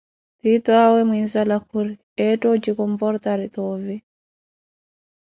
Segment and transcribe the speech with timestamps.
[0.39, 1.93] Titiyuawe muinzala khuri,
[2.27, 3.95] etha otjikomportari tovi?